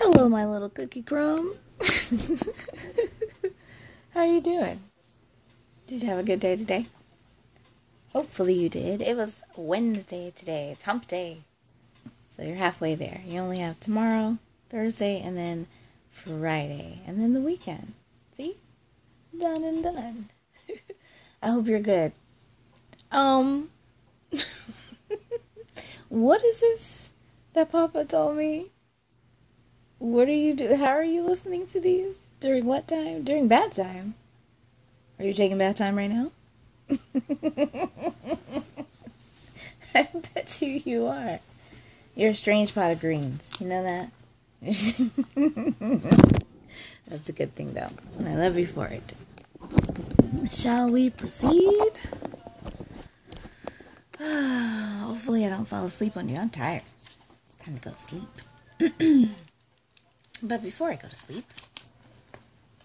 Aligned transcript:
Hello, 0.00 0.28
my 0.28 0.46
little 0.46 0.68
cookie 0.68 1.02
crumb. 1.02 1.52
How 4.14 4.20
are 4.20 4.26
you 4.26 4.40
doing? 4.40 4.80
Did 5.88 6.02
you 6.02 6.08
have 6.08 6.20
a 6.20 6.22
good 6.22 6.38
day 6.38 6.54
today? 6.54 6.86
Hopefully 8.12 8.54
you 8.54 8.68
did. 8.68 9.02
It 9.02 9.16
was 9.16 9.42
Wednesday 9.56 10.32
today. 10.38 10.70
It's 10.70 10.84
hump 10.84 11.08
day. 11.08 11.38
So 12.28 12.44
you're 12.44 12.54
halfway 12.54 12.94
there. 12.94 13.22
You 13.26 13.40
only 13.40 13.58
have 13.58 13.80
tomorrow, 13.80 14.38
Thursday, 14.68 15.20
and 15.20 15.36
then 15.36 15.66
Friday, 16.08 17.00
and 17.04 17.20
then 17.20 17.34
the 17.34 17.40
weekend. 17.40 17.94
See? 18.36 18.54
Done 19.36 19.64
and 19.64 19.82
done. 19.82 20.28
I 21.42 21.48
hope 21.48 21.66
you're 21.66 21.80
good. 21.80 22.12
Um, 23.10 23.70
what 26.08 26.44
is 26.44 26.60
this 26.60 27.10
that 27.54 27.72
Papa 27.72 28.04
told 28.04 28.36
me? 28.36 28.68
What 29.98 30.28
are 30.28 30.32
you 30.32 30.54
do? 30.54 30.76
How 30.76 30.90
are 30.90 31.04
you 31.04 31.22
listening 31.22 31.66
to 31.68 31.80
these? 31.80 32.16
During 32.40 32.66
what 32.66 32.86
time? 32.86 33.24
During 33.24 33.48
bath 33.48 33.74
time? 33.74 34.14
Are 35.18 35.24
you 35.24 35.34
taking 35.34 35.58
bath 35.58 35.74
time 35.76 35.96
right 35.96 36.10
now? 36.10 36.30
I 39.94 40.08
bet 40.34 40.62
you 40.62 40.80
you 40.84 41.06
are. 41.06 41.40
You're 42.14 42.30
a 42.30 42.34
strange 42.34 42.74
pot 42.74 42.92
of 42.92 43.00
greens. 43.00 43.56
You 43.60 43.66
know 43.66 43.82
that? 43.82 44.12
That's 47.08 47.28
a 47.28 47.32
good 47.32 47.54
thing, 47.56 47.74
though. 47.74 47.90
I 48.24 48.34
love 48.34 48.56
you 48.56 48.66
for 48.66 48.86
it. 48.86 49.14
Shall 50.52 50.90
we 50.90 51.10
proceed? 51.10 51.92
Hopefully, 54.20 55.44
I 55.44 55.48
don't 55.48 55.66
fall 55.66 55.86
asleep 55.86 56.16
on 56.16 56.28
you. 56.28 56.36
I'm 56.38 56.50
tired. 56.50 56.82
Time 57.64 57.78
to 57.78 57.90
go 57.90 57.94
sleep. 57.96 59.30
but 60.42 60.62
before 60.62 60.90
I 60.90 60.96
go 60.96 61.08
to 61.08 61.16
sleep, 61.16 61.44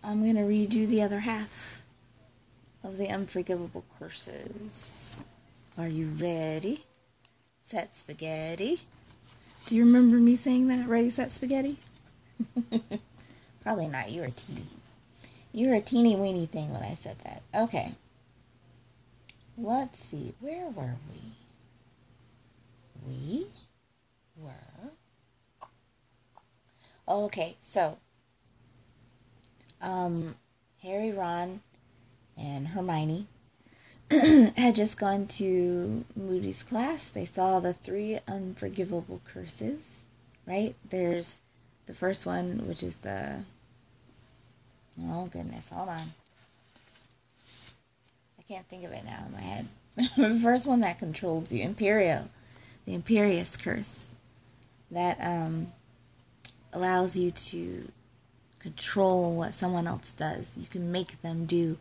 I'm 0.04 0.22
going 0.22 0.36
to 0.36 0.44
read 0.44 0.74
you 0.74 0.86
the 0.88 1.02
other 1.02 1.22
half 1.22 1.84
of 2.84 2.98
the 2.98 3.08
unforgivable 3.08 3.86
curses. 3.98 5.24
Are 5.78 5.88
you 5.88 6.08
ready? 6.08 6.84
Set 7.64 7.98
spaghetti. 7.98 8.80
Do 9.66 9.76
you 9.76 9.86
remember 9.86 10.18
me 10.18 10.36
saying 10.36 10.68
that? 10.68 10.88
Ready, 10.88 11.10
set 11.10 11.32
spaghetti? 11.32 11.78
Probably 13.64 13.88
not. 13.88 14.12
You 14.12 14.22
were 14.22 14.28
a 14.28 14.32
teeny. 14.32 14.66
You 15.54 15.70
were 15.70 15.76
a 15.76 15.82
teeny 15.82 16.16
weeny 16.16 16.46
thing 16.46 16.74
when 16.74 16.84
I 16.84 16.96
said 16.96 17.18
that. 17.20 17.42
Okay. 17.56 17.94
Let's 19.58 20.00
see. 20.00 20.34
Where 20.42 20.68
were 20.70 20.96
we? 21.12 21.22
We 23.08 23.48
were. 24.38 24.92
Okay, 27.08 27.58
so. 27.62 27.98
Um, 29.82 30.36
Harry, 30.82 31.12
Ron, 31.12 31.62
and 32.38 32.70
Hermione 32.70 33.28
had 34.12 34.76
just 34.76 35.00
gone 35.00 35.28
to 35.28 36.06
Moody's 36.16 36.64
class. 36.64 37.10
They 37.10 37.26
saw 37.26 37.60
the 37.60 37.74
three 37.74 38.20
unforgivable 38.28 39.22
curses, 39.26 40.04
right? 40.46 40.76
There's 40.90 41.38
the 41.86 41.94
first 41.94 42.26
one, 42.26 42.68
which 42.68 42.84
is 42.84 42.98
the. 42.98 43.44
Oh, 45.02 45.26
goodness. 45.26 45.70
Hold 45.70 45.90
on. 45.90 46.14
I 48.40 48.44
can't 48.48 48.68
think 48.68 48.84
of 48.84 48.92
it 48.92 49.04
now 49.06 49.24
in 49.28 49.34
my 49.34 49.42
head. 49.42 49.68
the 49.96 50.40
first 50.44 50.68
one 50.68 50.82
that 50.82 51.00
controls 51.00 51.52
you 51.52 51.64
Imperio. 51.64 52.30
The 52.86 52.98
Imperius 52.98 53.62
curse. 53.62 54.08
That 54.92 55.18
um, 55.20 55.68
allows 56.74 57.16
you 57.16 57.32
to 57.32 57.92
control 58.60 59.36
what 59.36 59.54
someone 59.54 59.88
else 59.88 60.12
does. 60.12 60.58
You 60.58 60.68
can 60.68 60.92
make 60.92 61.22
them 61.22 61.46
do 61.46 61.78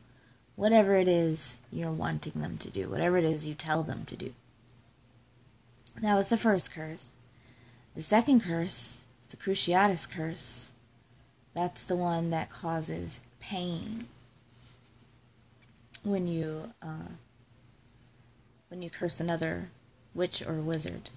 whatever 0.56 0.96
it 0.96 1.08
is 1.08 1.58
you're 1.72 1.90
wanting 1.90 2.40
them 2.40 2.58
to 2.58 2.70
do, 2.70 2.88
whatever 2.88 3.16
it 3.16 3.24
is 3.24 3.46
you 3.46 3.54
tell 3.54 3.82
them 3.82 4.04
to 4.06 4.16
do. 4.16 4.32
That 6.00 6.14
was 6.14 6.28
the 6.28 6.36
first 6.36 6.72
curse. 6.72 7.04
The 7.94 8.02
second 8.02 8.42
curse 8.42 9.00
is 9.20 9.26
the 9.28 9.36
Cruciatus 9.36 10.10
curse. 10.10 10.72
That's 11.54 11.84
the 11.84 11.96
one 11.96 12.30
that 12.30 12.50
causes 12.50 13.20
pain 13.40 14.06
when 16.02 16.26
you 16.26 16.70
uh, 16.82 17.12
when 18.68 18.82
you 18.82 18.88
curse 18.88 19.20
another 19.20 19.68
witch 20.14 20.42
or 20.46 20.54
wizard. 20.54 21.10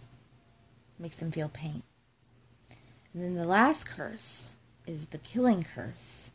Makes 1.00 1.16
them 1.18 1.32
feel 1.32 1.50
pain. 1.50 1.84
And 3.16 3.24
then 3.24 3.36
the 3.36 3.48
last 3.48 3.88
curse 3.90 4.58
is 4.86 5.06
the 5.06 5.18
killing 5.20 5.64
curse, 5.64 6.32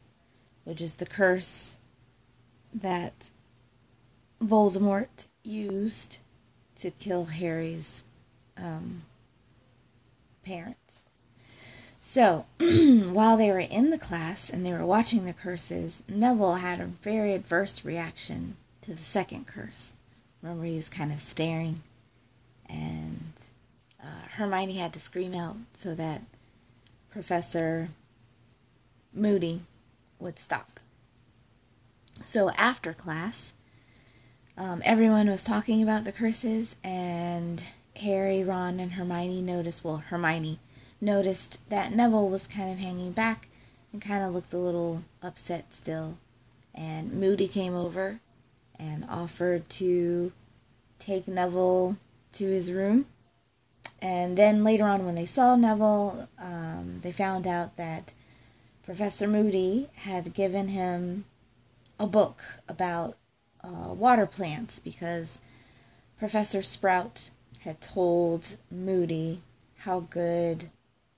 which 0.65 0.81
is 0.81 0.95
the 0.95 1.05
curse 1.05 1.77
that 2.73 3.29
Voldemort 4.43 5.27
used 5.45 6.19
to 6.77 6.91
kill 6.93 7.27
Harry's 7.27 8.03
um, 8.57 9.03
parents. 10.43 11.03
So, 12.01 12.47
while 12.59 13.37
they 13.37 13.51
were 13.51 13.59
in 13.59 13.91
the 13.91 13.99
class 13.99 14.49
and 14.49 14.65
they 14.65 14.73
were 14.73 14.87
watching 14.87 15.27
the 15.27 15.35
curses, 15.35 16.03
Neville 16.09 16.57
had 16.57 16.81
a 16.81 16.87
very 16.87 17.35
adverse 17.35 17.85
reaction 17.85 18.57
to 18.81 18.93
the 18.93 19.03
second 19.03 19.47
curse. 19.47 19.93
Remember, 20.41 20.65
he 20.65 20.77
was 20.77 20.89
kind 20.89 21.13
of 21.13 21.21
staring, 21.21 21.83
and 22.71 23.33
uh, 24.03 24.29
Hermione 24.31 24.79
had 24.79 24.95
to 24.95 24.99
scream 24.99 25.35
out 25.35 25.57
so 25.75 25.95
that 25.95 26.23
Professor 27.11 27.89
Moody 29.13 29.63
would 30.19 30.39
stop. 30.39 30.79
So 32.25 32.51
after 32.51 32.93
class, 32.93 33.53
um, 34.57 34.83
everyone 34.85 35.29
was 35.29 35.45
talking 35.45 35.83
about 35.83 36.05
the 36.05 36.13
curses, 36.13 36.77
and 36.85 37.63
Harry, 37.97 38.45
Ron, 38.45 38.79
and 38.79 38.93
Hermione 38.93 39.41
noticed. 39.41 39.83
Well, 39.83 39.99
Hermione 39.99 40.59
noticed 41.01 41.69
that 41.71 41.93
Neville 41.93 42.29
was 42.29 42.47
kind 42.47 42.71
of 42.71 42.79
hanging 42.79 43.13
back 43.13 43.49
and 43.93 44.03
kind 44.03 44.23
of 44.23 44.35
looked 44.35 44.53
a 44.53 44.59
little 44.59 45.03
upset 45.23 45.73
still. 45.73 46.19
And 46.75 47.13
Moody 47.13 47.49
came 47.49 47.75
over 47.75 48.21
and 48.79 49.05
offered 49.09 49.69
to 49.71 50.33
take 50.99 51.27
Neville 51.27 51.97
to 52.35 52.45
his 52.47 52.71
room. 52.71 53.07
And 54.03 54.37
then 54.37 54.65
later 54.65 54.85
on, 54.85 55.05
when 55.05 55.15
they 55.15 55.27
saw 55.27 55.57
Neville, 55.57 56.29
um, 56.39 57.01
they 57.03 57.13
found 57.13 57.47
out 57.47 57.77
that 57.77 58.15
Professor 58.85 59.29
Moody 59.29 59.89
had 59.97 60.35
given 60.35 60.69
him 60.69 61.25
a 61.99 62.07
book 62.07 62.43
about 62.69 63.17
uh, 63.63 63.93
water 63.93 64.27
plants 64.27 64.79
because 64.79 65.41
Professor 66.19 66.63
Sprout 66.63 67.31
had 67.61 67.81
told 67.81 68.57
Moody 68.71 69.43
how 69.79 70.01
good 70.01 70.71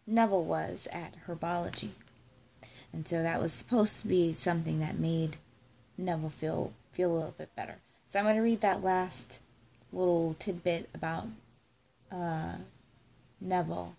Neville 0.07 0.45
was 0.45 0.89
at 0.93 1.15
herbology. 1.27 1.91
And 2.93 3.07
so 3.07 3.23
that 3.23 3.41
was 3.41 3.53
supposed 3.53 4.01
to 4.01 4.09
be 4.09 4.33
something 4.33 4.81
that 4.81 4.99
made 4.99 5.37
Neville 5.97 6.31
feel 6.31 6.73
feel 6.93 7.13
a 7.13 7.15
little 7.15 7.35
bit 7.39 7.55
better. 7.57 7.77
So 8.09 8.19
I'm 8.19 8.27
going 8.27 8.37
to 8.37 8.43
read 8.43 8.61
that 8.61 8.85
last 8.85 9.41
little 9.93 10.37
tidbit 10.39 10.91
about 10.95 11.27
uh, 12.13 12.57
Neville, 13.41 13.97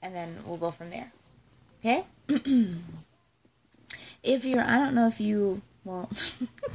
and 0.00 0.14
then 0.14 0.36
we'll 0.46 0.56
go 0.56 0.70
from 0.70 0.90
there. 0.90 1.12
Okay? 1.80 2.04
if 4.22 4.44
you're, 4.44 4.62
I 4.62 4.78
don't 4.78 4.94
know 4.94 5.08
if 5.08 5.20
you, 5.20 5.60
well, 5.84 6.08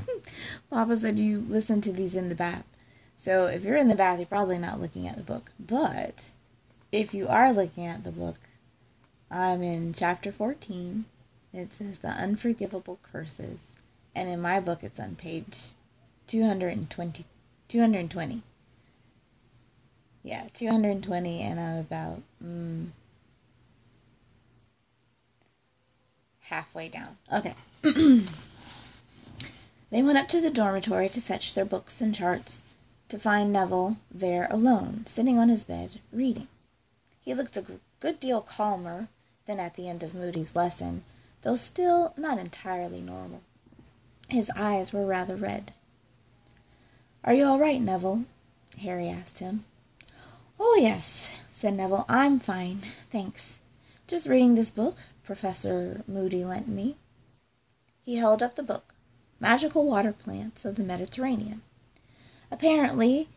Papa 0.70 0.96
said 0.98 1.18
you 1.18 1.40
listen 1.48 1.82
to 1.82 1.92
these 1.92 2.16
in 2.16 2.30
the 2.30 2.36
bath. 2.36 2.66
So 3.18 3.48
if 3.48 3.64
you're 3.64 3.78
in 3.78 3.88
the 3.88 3.96
bath, 3.96 4.20
you're 4.20 4.28
probably 4.28 4.60
not 4.60 4.80
looking 4.80 5.08
at 5.08 5.18
the 5.18 5.24
book. 5.24 5.52
But 5.60 6.30
if 6.92 7.14
you 7.14 7.28
are 7.28 7.52
looking 7.52 7.86
at 7.86 8.04
the 8.04 8.12
book, 8.12 8.38
I'm 9.32 9.64
in 9.64 9.94
chapter 9.94 10.32
14. 10.32 11.06
It 11.54 11.74
says 11.74 12.00
the 12.00 12.10
unforgivable 12.10 13.00
curses. 13.02 13.58
And 14.16 14.30
in 14.30 14.42
my 14.42 14.60
book, 14.60 14.84
it's 14.84 15.00
on 15.00 15.16
page 15.16 15.70
220. 16.28 17.26
220. 17.68 18.44
Yeah, 20.24 20.48
220, 20.54 21.42
and 21.42 21.60
I'm 21.60 21.78
about 21.78 22.22
mm, 22.44 22.88
halfway 26.42 26.90
down. 26.90 27.18
Okay. 27.32 27.56
they 29.92 30.04
went 30.04 30.18
up 30.18 30.28
to 30.30 30.42
the 30.42 30.50
dormitory 30.50 31.10
to 31.10 31.22
fetch 31.22 31.54
their 31.54 31.66
books 31.66 32.02
and 32.02 32.14
charts, 32.14 32.64
to 33.10 33.18
find 33.18 33.54
Neville 33.54 33.98
there 34.12 34.48
alone, 34.50 35.06
sitting 35.08 35.38
on 35.38 35.50
his 35.50 35.64
bed, 35.64 36.00
reading. 36.12 36.48
He 37.22 37.34
looked 37.34 37.58
a 37.58 37.66
good 38.00 38.20
deal 38.20 38.42
calmer 38.42 39.08
than 39.46 39.60
at 39.60 39.76
the 39.76 39.88
end 39.88 40.04
of 40.04 40.14
Moody's 40.14 40.56
lesson, 40.56 41.04
though 41.42 41.56
still 41.56 42.14
not 42.18 42.38
entirely 42.38 43.02
normal. 43.02 43.42
His 44.30 44.52
eyes 44.56 44.92
were 44.92 45.06
rather 45.06 45.36
red. 45.36 45.74
Are 47.24 47.34
you 47.34 47.46
all 47.46 47.60
right, 47.60 47.82
Neville? 47.82 48.26
Harry 48.82 49.10
asked 49.10 49.40
him. 49.40 49.66
Oh, 50.60 50.78
yes, 50.80 51.40
said 51.52 51.74
Neville. 51.76 52.06
I'm 52.10 52.40
fine, 52.40 52.78
thanks. 53.12 53.60
Just 54.08 54.28
reading 54.28 54.56
this 54.56 54.72
book 54.72 54.98
Professor 55.24 56.04
Moody 56.08 56.46
lent 56.46 56.68
me. 56.68 56.96
He 58.00 58.16
held 58.16 58.42
up 58.42 58.56
the 58.56 58.64
book, 58.64 58.96
Magical 59.40 59.86
Water 59.86 60.14
Plants 60.14 60.64
of 60.64 60.76
the 60.76 60.84
Mediterranean. 60.84 61.62
Apparently, 62.50 63.28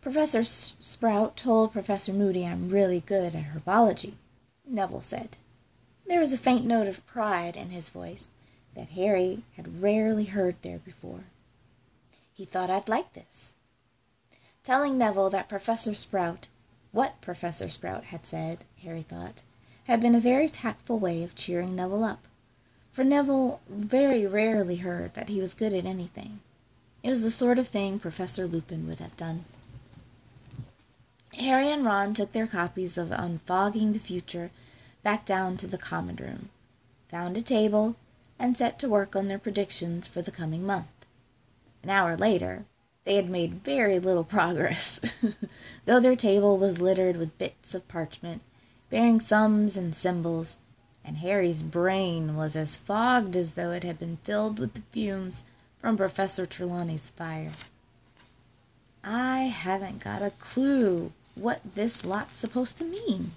Professor 0.00 0.42
Sprout 0.42 1.36
told 1.36 1.72
Professor 1.72 2.12
Moody 2.12 2.46
I'm 2.46 2.70
really 2.70 3.00
good 3.00 3.34
at 3.34 3.52
herbology, 3.52 4.14
Neville 4.66 5.02
said. 5.02 5.36
There 6.06 6.20
was 6.20 6.32
a 6.32 6.38
faint 6.38 6.64
note 6.64 6.88
of 6.88 7.06
pride 7.06 7.56
in 7.56 7.70
his 7.70 7.88
voice 7.90 8.28
that 8.74 8.88
Harry 8.90 9.42
had 9.56 9.82
rarely 9.82 10.24
heard 10.24 10.56
there 10.62 10.78
before. 10.78 11.24
He 12.32 12.44
thought 12.44 12.70
I'd 12.70 12.88
like 12.88 13.12
this. 13.12 13.52
Telling 14.62 14.98
Neville 14.98 15.30
that 15.30 15.48
Professor 15.48 15.94
Sprout, 15.94 16.48
what 16.94 17.20
Professor 17.20 17.68
Sprout 17.68 18.04
had 18.04 18.24
said, 18.24 18.58
Harry 18.84 19.02
thought, 19.02 19.42
had 19.86 20.00
been 20.00 20.14
a 20.14 20.20
very 20.20 20.48
tactful 20.48 20.96
way 20.96 21.24
of 21.24 21.34
cheering 21.34 21.74
Neville 21.74 22.04
up, 22.04 22.28
for 22.92 23.02
Neville 23.02 23.60
very 23.68 24.24
rarely 24.24 24.76
heard 24.76 25.12
that 25.14 25.28
he 25.28 25.40
was 25.40 25.54
good 25.54 25.74
at 25.74 25.84
anything. 25.84 26.38
It 27.02 27.08
was 27.08 27.22
the 27.22 27.32
sort 27.32 27.58
of 27.58 27.66
thing 27.66 27.98
Professor 27.98 28.46
Lupin 28.46 28.86
would 28.86 29.00
have 29.00 29.16
done. 29.16 29.44
Harry 31.36 31.68
and 31.68 31.84
Ron 31.84 32.14
took 32.14 32.30
their 32.30 32.46
copies 32.46 32.96
of 32.96 33.08
Unfogging 33.08 33.92
the 33.92 33.98
Future 33.98 34.52
back 35.02 35.26
down 35.26 35.56
to 35.56 35.66
the 35.66 35.76
common 35.76 36.14
room, 36.14 36.48
found 37.08 37.36
a 37.36 37.42
table, 37.42 37.96
and 38.38 38.56
set 38.56 38.78
to 38.78 38.88
work 38.88 39.16
on 39.16 39.26
their 39.26 39.38
predictions 39.40 40.06
for 40.06 40.22
the 40.22 40.30
coming 40.30 40.64
month. 40.64 40.86
An 41.82 41.90
hour 41.90 42.16
later, 42.16 42.66
they 43.04 43.16
had 43.16 43.28
made 43.28 43.64
very 43.64 43.98
little 43.98 44.24
progress, 44.24 45.00
though 45.84 46.00
their 46.00 46.16
table 46.16 46.58
was 46.58 46.80
littered 46.80 47.16
with 47.16 47.38
bits 47.38 47.74
of 47.74 47.86
parchment 47.88 48.42
bearing 48.94 49.20
sums 49.20 49.76
and 49.76 49.92
symbols, 49.92 50.56
and 51.04 51.16
Harry's 51.16 51.64
brain 51.64 52.36
was 52.36 52.54
as 52.54 52.76
fogged 52.76 53.34
as 53.34 53.54
though 53.54 53.72
it 53.72 53.82
had 53.82 53.98
been 53.98 54.18
filled 54.18 54.60
with 54.60 54.74
the 54.74 54.82
fumes 54.92 55.42
from 55.80 55.96
Professor 55.96 56.46
Trelawney's 56.46 57.10
fire. 57.10 57.50
I 59.02 59.40
haven't 59.40 60.02
got 60.02 60.22
a 60.22 60.30
clue 60.30 61.12
what 61.34 61.60
this 61.74 62.04
lot's 62.04 62.38
supposed 62.38 62.78
to 62.78 62.84
mean, 62.84 63.32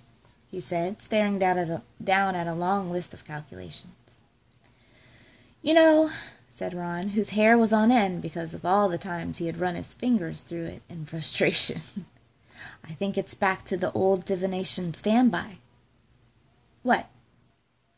he 0.52 0.60
said, 0.60 1.02
staring 1.02 1.40
down 1.40 1.58
at 1.58 1.70
a, 1.70 1.82
down 2.04 2.36
at 2.36 2.46
a 2.46 2.54
long 2.54 2.92
list 2.92 3.16
of 3.16 3.26
calculations. 3.26 3.94
You 5.64 5.74
know, 5.74 6.12
said 6.58 6.74
Ron, 6.74 7.10
whose 7.10 7.30
hair 7.30 7.56
was 7.56 7.72
on 7.72 7.92
end 7.92 8.20
because 8.20 8.56
of 8.56 8.66
all 8.66 8.90
the 8.90 8.98
times 8.98 9.38
he 9.38 9.46
had 9.46 9.60
run 9.60 9.76
his 9.76 9.94
fingers 9.94 10.42
through 10.42 10.66
it 10.66 10.82
in 10.90 11.06
frustration. 11.06 11.82
I 12.84 12.94
think 12.94 13.16
it's 13.16 13.36
back 13.36 13.64
to 13.66 13.78
the 13.78 13.92
old 13.92 14.26
divination 14.26 14.96
standby. 14.96 15.58
What? 16.82 17.10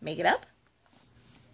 Make 0.02 0.20
it 0.20 0.26
up? 0.26 0.46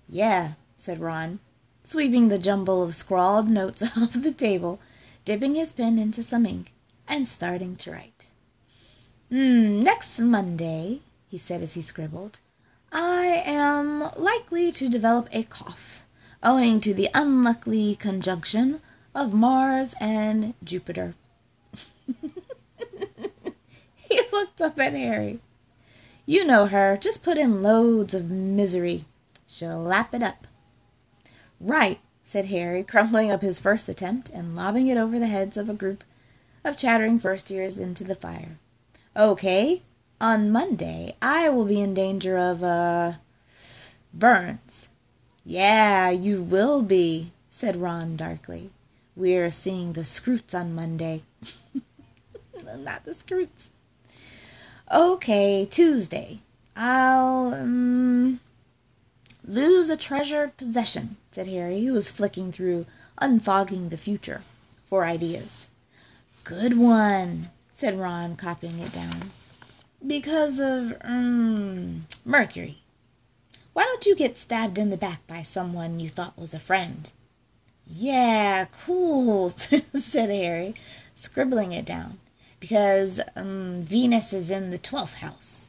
Yeah, 0.10 0.54
said 0.78 1.00
Ron, 1.00 1.42
sweeping 1.84 2.30
the 2.30 2.40
jumble 2.40 2.81
of 2.81 2.96
scrawled 2.96 3.50
notes 3.50 3.84
off 3.98 4.13
the 4.13 4.31
table, 4.31 4.80
dipping 5.25 5.54
his 5.54 5.72
pen 5.74 6.00
into 6.00 6.24
some 6.24 6.48
ink, 6.48 6.72
and 7.07 7.28
starting 7.28 7.75
to 7.75 7.92
write. 7.92 8.31
Hmm, 9.30 9.80
next 9.80 10.19
Monday, 10.19 11.02
he 11.28 11.38
said 11.38 11.62
as 11.62 11.75
he 11.75 11.84
scribbled, 11.84 12.40
I 12.92 13.44
am 13.46 14.10
likely 14.18 14.72
to 14.72 14.90
develop 14.90 15.28
a 15.31 15.44
cough, 15.44 16.05
owing 16.45 16.80
to 16.80 16.94
the 16.94 17.09
unlucky 17.15 17.95
conjunction 17.95 18.80
of 19.15 19.33
Mars 19.33 19.95
and 20.00 20.53
Jupiter. 20.63 21.15
he 23.97 24.21
looked 24.31 24.62
up 24.62 24.80
at 24.80 24.94
Harry. 24.94 25.39
You 26.27 26.45
know 26.45 26.68
her. 26.68 26.97
Just 26.97 27.24
put 27.24 27.38
in 27.38 27.63
loads 27.63 28.13
of 28.13 28.30
misery. 28.30 29.06
She'll 29.47 29.81
lap 29.81 30.13
it 30.13 30.21
up. 30.21 30.47
Right, 31.59 32.00
said 32.24 32.45
Harry, 32.45 32.83
crumpling 32.83 33.31
up 33.31 33.42
his 33.42 33.59
first 33.59 33.89
attempt 33.89 34.30
and 34.30 34.56
lobbing 34.56 34.88
it 34.88 34.97
over 34.97 35.18
the 35.18 35.27
heads 35.27 35.57
of 35.57 35.69
a 35.69 35.74
group 35.74 36.03
of 36.63 36.77
chattering 36.77 37.18
first 37.18 37.50
years 37.50 37.77
into 37.77 38.03
the 38.03 38.15
fire. 38.15 38.57
Okay, 39.18 39.81
on 40.21 40.51
Monday 40.51 41.15
I 41.21 41.50
will 41.50 41.65
be 41.65 41.81
in 41.81 41.94
danger 41.94 42.38
of, 42.38 42.63
uh, 42.63 43.13
burns. 44.13 44.65
Yeah, 45.45 46.09
you 46.09 46.42
will 46.42 46.81
be, 46.81 47.31
said 47.50 47.75
Ron 47.75 48.15
darkly. 48.15 48.71
We're 49.15 49.51
seeing 49.51 49.94
the 49.94 50.01
Skrewts 50.01 50.59
on 50.59 50.74
Monday. 50.74 51.21
Not 52.80 53.06
the 53.06 53.12
Skrewts. 53.12 53.69
Okay, 54.92 55.68
Tuesday. 55.69 56.39
I'll 56.75 57.53
um, 57.53 58.39
lose 59.45 59.92
a 59.92 59.97
treasured 59.97 60.57
possession, 60.57 61.18
said 61.30 61.47
Harry, 61.47 61.86
who 61.86 61.94
was 61.94 62.09
flicking 62.09 62.51
through 62.51 62.88
Unfogging 63.21 63.92
the 63.92 63.97
Future 63.97 64.42
for 64.86 65.06
ideas. 65.06 65.68
Good 66.44 66.77
one, 66.77 67.50
said 67.75 68.00
Ron, 68.00 68.36
copying 68.36 68.80
it 68.80 68.94
down. 68.94 69.30
Because 70.06 70.59
of 70.59 70.97
um, 71.01 72.07
Mercury. 72.25 72.80
Why 73.75 73.83
don't 73.83 74.06
you 74.06 74.16
get 74.16 74.38
stabbed 74.38 74.77
in 74.77 74.89
the 74.89 74.95
back 74.95 75.27
by 75.27 75.42
someone 75.42 76.00
you 76.00 76.07
thought 76.07 76.39
was 76.39 76.54
a 76.54 76.60
friend? 76.60 77.12
Yeah, 77.86 78.68
cool, 78.86 79.50
said 79.50 80.30
Harry, 80.30 80.75
scribbling 81.13 81.74
it 81.74 81.86
down 81.86 82.19
because 82.62 83.19
um, 83.36 83.81
Venus 83.81 84.31
is 84.31 84.50
in 84.50 84.72
the 84.72 84.80
12th 84.80 85.16
house. 85.16 85.68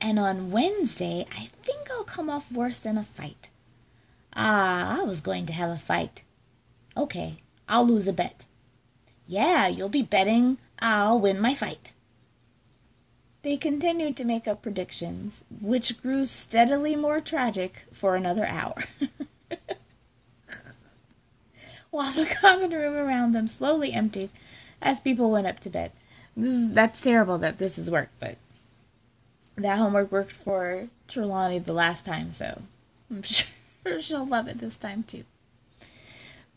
And 0.00 0.18
on 0.18 0.50
Wednesday, 0.50 1.24
I 1.30 1.50
think 1.62 1.88
I'll 1.92 2.02
come 2.02 2.28
off 2.28 2.50
worse 2.50 2.80
than 2.80 2.98
a 2.98 3.04
fight. 3.04 3.48
Ah, 4.34 4.98
I 4.98 5.04
was 5.04 5.20
going 5.20 5.46
to 5.46 5.52
have 5.52 5.70
a 5.70 5.76
fight. 5.76 6.24
Okay, 6.96 7.36
I'll 7.68 7.86
lose 7.86 8.08
a 8.08 8.12
bet. 8.12 8.46
Yeah, 9.28 9.68
you'll 9.68 9.88
be 9.88 10.02
betting 10.02 10.58
I'll 10.80 11.20
win 11.20 11.38
my 11.38 11.54
fight. 11.54 11.92
They 13.42 13.56
continued 13.56 14.16
to 14.18 14.24
make 14.24 14.46
up 14.46 14.60
predictions, 14.60 15.44
which 15.60 16.02
grew 16.02 16.26
steadily 16.26 16.94
more 16.94 17.20
tragic 17.20 17.86
for 17.90 18.14
another 18.14 18.44
hour. 18.44 18.84
While 21.90 22.12
the 22.12 22.26
common 22.40 22.70
room 22.70 22.94
around 22.94 23.32
them 23.32 23.46
slowly 23.46 23.92
emptied 23.92 24.30
as 24.82 25.00
people 25.00 25.30
went 25.30 25.46
up 25.46 25.58
to 25.60 25.70
bed. 25.70 25.92
Is, 26.36 26.72
that's 26.72 27.00
terrible 27.00 27.38
that 27.38 27.58
this 27.58 27.76
has 27.76 27.90
worked, 27.90 28.18
but 28.20 28.36
that 29.56 29.78
homework 29.78 30.12
worked 30.12 30.32
for 30.32 30.88
Trelawney 31.08 31.58
the 31.58 31.72
last 31.72 32.04
time, 32.04 32.32
so 32.32 32.62
I'm 33.10 33.22
sure 33.22 34.00
she'll 34.00 34.26
love 34.26 34.48
it 34.48 34.58
this 34.58 34.76
time 34.76 35.02
too. 35.02 35.24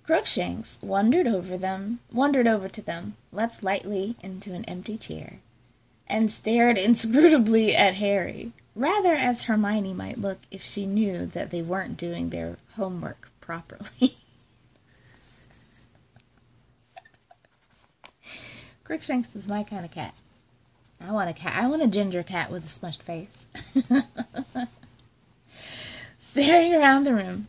Crookshanks 0.05 0.79
wandered 0.81 1.27
over 1.27 1.57
them, 1.57 1.99
wandered 2.11 2.45
over 2.47 2.67
to 2.67 2.81
them, 2.81 3.15
leapt 3.31 3.63
lightly 3.63 4.15
into 4.21 4.53
an 4.53 4.65
empty 4.65 4.97
chair, 4.97 5.39
and 6.13 6.31
stared 6.31 6.77
inscrutably 6.79 7.75
at 7.75 7.95
Harry, 7.95 8.53
rather 8.75 9.13
as 9.13 9.43
Hermione 9.43 9.93
might 9.93 10.21
look 10.21 10.37
if 10.51 10.63
she 10.63 10.85
knew 10.85 11.25
that 11.25 11.49
they 11.49 11.61
weren't 11.61 11.97
doing 11.97 12.29
their 12.29 12.57
homework 12.75 13.29
properly. 13.41 14.15
Crookshanks 18.83 19.35
is 19.35 19.47
my 19.47 19.63
kind 19.63 19.83
of 19.83 19.91
cat. 19.91 20.13
I 21.01 21.11
want 21.11 21.29
a 21.29 21.33
cat. 21.33 21.53
I 21.55 21.67
want 21.67 21.81
a 21.81 21.87
ginger 21.87 22.23
cat 22.23 22.51
with 22.51 22.63
a 22.63 22.67
smushed 22.67 23.01
face. 23.01 23.47
Staring 26.19 26.73
around 26.73 27.03
the 27.03 27.13
room, 27.13 27.47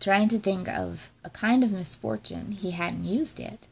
trying 0.00 0.28
to 0.28 0.38
think 0.38 0.68
of 0.68 1.10
a 1.24 1.30
kind 1.30 1.62
of 1.62 1.72
misfortune 1.72 2.52
he 2.52 2.70
hadn't 2.72 3.04
used 3.04 3.38
yet, 3.38 3.68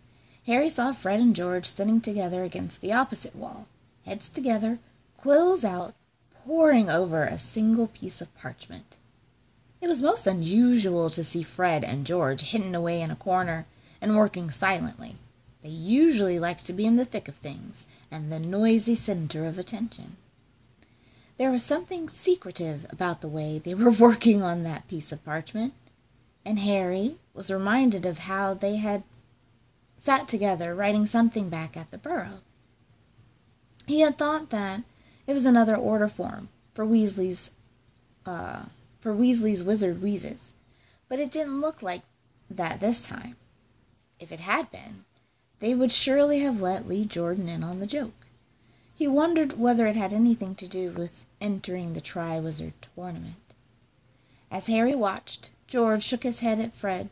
Harry 0.47 0.69
saw 0.69 0.93
Fred 0.93 1.21
and 1.21 1.35
George 1.35 1.67
sitting 1.67 2.01
together 2.01 2.45
against 2.45 2.81
the 2.81 2.93
opposite 2.93 3.35
wall, 3.35 3.67
heads 4.07 4.29
together, 4.29 4.79
quills 5.19 5.65
out, 5.65 5.95
poring 6.47 6.89
over 6.89 7.25
a 7.25 7.39
single 7.39 7.89
piece 7.89 8.21
of 8.21 8.35
parchment. 8.37 8.97
It 9.81 9.89
was 9.89 10.01
most 10.01 10.27
unusual 10.27 11.11
to 11.11 11.25
see 11.25 11.43
Fred 11.43 11.85
and 11.85 12.07
George 12.07 12.41
hidden 12.43 12.75
away 12.75 13.03
in 13.03 13.11
a 13.11 13.17
corner 13.17 13.67
and 14.01 14.17
working 14.17 14.51
silently. 14.51 15.17
They 15.63 15.69
usually 15.69 16.39
liked 16.39 16.65
to 16.67 16.73
be 16.73 16.87
in 16.87 16.97
the 16.97 17.05
thick 17.05 17.29
of 17.29 17.35
things 17.35 17.87
and 18.11 18.31
the 18.31 18.39
noisy 18.39 18.95
center 18.95 19.45
of 19.45 19.59
attention. 19.59 20.17
There 21.39 21.51
was 21.51 21.63
something 21.63 22.09
secretive 22.09 22.87
about 22.89 23.21
the 23.21 23.29
way 23.29 23.59
they 23.59 23.75
were 23.75 23.91
working 24.07 24.43
on 24.43 24.63
that 24.63 24.89
piece 24.89 25.13
of 25.13 25.25
parchment, 25.25 25.75
and 26.45 26.61
Harry 26.61 27.17
was 27.35 27.51
reminded 27.51 28.07
of 28.07 28.21
how 28.21 28.55
they 28.55 28.77
had 28.77 29.03
sat 29.99 30.29
together 30.29 30.75
writing 30.75 31.07
something 31.07 31.49
back 31.49 31.77
at 31.77 31.91
the 31.91 31.99
Burrow. 31.99 32.41
He 33.87 34.01
had 34.01 34.19
thought 34.19 34.51
that 34.51 34.83
it 35.27 35.33
was 35.33 35.47
another 35.47 35.77
order 35.77 36.09
form 36.09 36.49
for 36.75 36.85
Weasley's 36.85 37.51
uh, 38.25 38.65
for 39.01 39.15
Weasley's 39.15 39.63
wizard 39.63 40.03
wheezes, 40.03 40.55
but 41.09 41.21
it 41.21 41.31
didn't 41.31 41.61
look 41.61 41.83
like 41.83 42.03
that 42.51 42.81
this 42.81 43.01
time. 43.01 43.37
If 44.19 44.33
it 44.33 44.41
had 44.41 44.71
been, 44.73 45.05
they 45.61 45.75
would 45.75 45.93
surely 45.93 46.41
have 46.41 46.61
let 46.61 46.89
Lee 46.89 47.05
Jordan 47.05 47.49
in 47.49 47.63
on 47.63 47.79
the 47.79 47.87
joke. 47.87 48.27
He 48.95 49.07
wondered 49.07 49.59
whether 49.59 49.87
it 49.87 49.95
had 49.95 50.13
anything 50.13 50.55
to 50.57 50.67
do 50.67 50.91
with 50.91 51.25
entering 51.41 51.93
the 51.93 52.01
Triwizard 52.01 52.73
Tournament. 52.95 53.37
As 54.51 54.67
Harry 54.67 54.95
watched, 54.95 55.51
George 55.67 56.03
shook 56.03 56.23
his 56.23 56.41
head 56.41 56.59
at 56.59 56.73
Fred, 56.73 57.11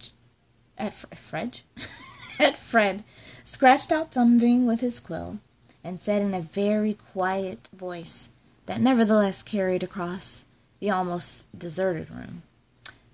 at 0.79 0.95
Fred, 0.95 1.61
at 2.41 2.57
Fred, 2.57 3.05
scratched 3.45 3.93
out 3.93 4.15
something 4.15 4.67
with 4.67 4.81
his 4.81 4.99
quill, 4.99 5.39
and 5.85 6.01
said 6.01 6.23
in 6.23 6.33
a 6.33 6.41
very 6.41 6.95
quiet 6.95 7.69
voice 7.73 8.31
that 8.67 8.81
nevertheless 8.81 9.43
carried 9.43 9.83
across 9.83 10.47
the 10.81 10.91
almost 10.91 11.45
deserted 11.57 12.11
room, 12.11 12.43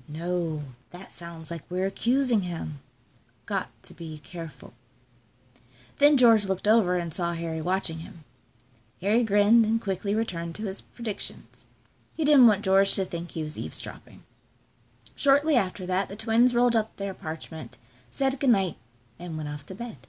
"No, 0.09 0.63
that 0.91 1.13
sounds 1.13 1.51
like 1.51 1.63
we're 1.69 1.87
accusing 1.87 2.43
him. 2.43 2.79
Got 3.45 3.71
to 3.83 3.93
be 3.93 4.21
careful." 4.21 4.75
Then 5.99 6.17
George 6.17 6.47
looked 6.47 6.69
over 6.69 6.97
and 6.97 7.13
saw 7.13 7.35
Harry 7.35 7.61
watching 7.61 7.99
him. 7.99 8.25
Harry 9.01 9.25
grinned 9.25 9.65
and 9.65 9.81
quickly 9.81 10.15
returned 10.15 10.55
to 10.55 10.67
his 10.67 10.81
predictions. 10.81 11.67
He 12.15 12.25
didn't 12.25 12.47
want 12.47 12.63
George 12.65 12.95
to 12.95 13.05
think 13.05 13.33
he 13.33 13.43
was 13.43 13.59
eavesdropping. 13.59 14.23
Shortly 15.17 15.57
after 15.57 15.87
that 15.87 16.09
the 16.09 16.17
twins 16.17 16.55
rolled 16.55 16.77
up 16.77 16.97
their 16.97 17.15
parchment, 17.15 17.77
said 18.11 18.39
good 18.39 18.51
night, 18.51 18.77
and 19.19 19.37
went 19.37 19.49
off 19.49 19.67
to 19.67 19.75
bed. 19.75 20.07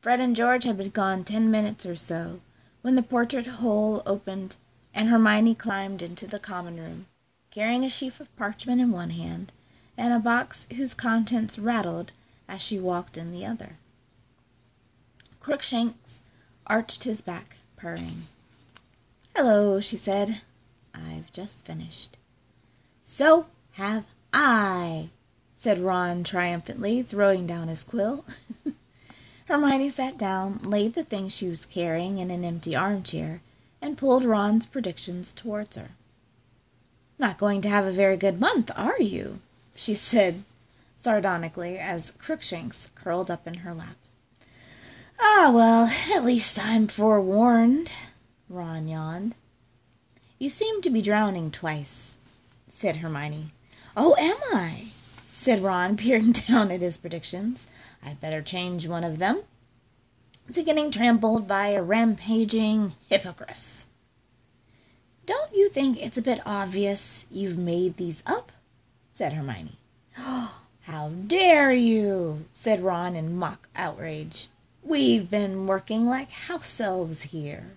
Fred 0.00 0.20
and 0.20 0.36
George 0.36 0.62
had 0.62 0.76
been 0.76 0.90
gone 0.90 1.24
ten 1.24 1.50
minutes 1.50 1.84
or 1.84 1.96
so 1.96 2.40
when 2.82 2.94
the 2.94 3.02
portrait 3.02 3.46
hole 3.46 4.02
opened 4.06 4.56
and 4.94 5.08
Hermione 5.08 5.56
climbed 5.56 6.02
into 6.02 6.26
the 6.26 6.38
common 6.38 6.78
room, 6.78 7.06
carrying 7.50 7.84
a 7.84 7.90
sheaf 7.90 8.20
of 8.20 8.34
parchment 8.36 8.80
in 8.80 8.92
one 8.92 9.10
hand 9.10 9.52
and 9.96 10.14
a 10.14 10.20
box 10.20 10.68
whose 10.76 10.94
contents 10.94 11.58
rattled 11.58 12.12
as 12.48 12.62
she 12.62 12.78
walked 12.78 13.18
in 13.18 13.32
the 13.32 13.44
other. 13.44 13.76
Crookshanks 15.40 16.22
arched 16.68 17.02
his 17.04 17.20
back, 17.20 17.56
purring. 17.76 18.22
"Hello," 19.34 19.80
she 19.80 19.96
said. 19.96 20.42
"I've 20.94 21.32
just 21.32 21.64
finished." 21.64 22.16
"So 23.02 23.46
have 23.72 24.06
I," 24.32 25.08
said 25.56 25.80
Ron 25.80 26.22
triumphantly, 26.22 27.02
throwing 27.02 27.46
down 27.48 27.66
his 27.66 27.82
quill. 27.82 28.24
Hermione 29.48 29.88
sat 29.88 30.18
down, 30.18 30.58
laid 30.62 30.92
the 30.92 31.02
thing 31.02 31.30
she 31.30 31.48
was 31.48 31.64
carrying 31.64 32.18
in 32.18 32.30
an 32.30 32.44
empty 32.44 32.76
armchair, 32.76 33.40
and 33.80 33.96
pulled 33.96 34.26
Ron's 34.26 34.66
predictions 34.66 35.32
towards 35.32 35.74
her. 35.76 35.92
"Not 37.18 37.38
going 37.38 37.62
to 37.62 37.68
have 37.70 37.86
a 37.86 37.90
very 37.90 38.18
good 38.18 38.38
month, 38.38 38.70
are 38.76 39.00
you?" 39.00 39.40
she 39.74 39.94
said 39.94 40.44
sardonically, 41.00 41.78
as 41.78 42.10
Crookshanks 42.18 42.90
curled 42.94 43.30
up 43.30 43.46
in 43.46 43.54
her 43.64 43.72
lap. 43.72 43.96
"Ah, 45.18 45.50
well, 45.54 45.86
at 46.14 46.26
least 46.26 46.58
I'm 46.62 46.86
forewarned," 46.86 47.90
Ron 48.50 48.86
yawned. 48.86 49.34
"You 50.38 50.50
seem 50.50 50.82
to 50.82 50.90
be 50.90 51.00
drowning 51.00 51.50
twice," 51.50 52.12
said 52.68 52.96
Hermione. 52.96 53.52
"Oh, 53.96 54.14
am 54.18 54.36
I?" 54.52 54.88
said 55.32 55.62
Ron, 55.62 55.96
peering 55.96 56.32
down 56.48 56.70
at 56.70 56.82
his 56.82 56.98
predictions. 56.98 57.66
"I'd 58.02 58.20
better 58.20 58.42
change 58.42 58.86
one 58.86 59.04
of 59.04 59.18
them 59.18 59.42
to 60.52 60.62
getting 60.62 60.90
trampled 60.90 61.46
by 61.46 61.68
a 61.68 61.82
rampaging 61.82 62.94
hippogriff." 63.08 63.86
"Don't 65.26 65.54
you 65.54 65.68
think 65.68 66.00
it's 66.00 66.16
a 66.16 66.22
bit 66.22 66.40
obvious 66.46 67.26
you've 67.30 67.58
made 67.58 67.96
these 67.96 68.22
up?" 68.26 68.52
said 69.12 69.32
Hermione. 69.32 69.78
"How 70.14 71.10
dare 71.26 71.72
you!" 71.72 72.46
said 72.52 72.80
Ron 72.80 73.14
in 73.14 73.36
mock 73.36 73.68
outrage. 73.76 74.48
We've 74.82 75.28
been 75.28 75.66
working 75.66 76.06
like 76.06 76.30
house 76.30 76.80
elves 76.80 77.22
here." 77.22 77.72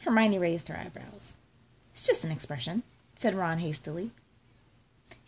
Hermione 0.00 0.38
raised 0.38 0.68
her 0.68 0.76
eyebrows. 0.76 1.34
"It's 1.92 2.06
just 2.06 2.24
an 2.24 2.30
expression," 2.30 2.82
said 3.14 3.34
Ron 3.34 3.60
hastily. 3.60 4.10